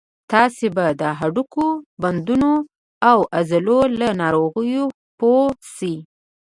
[0.31, 1.67] تاسې به د هډوکو،
[2.01, 2.51] بندونو
[3.09, 4.85] او عضلو له ناروغیو
[5.19, 5.95] پوه شئ.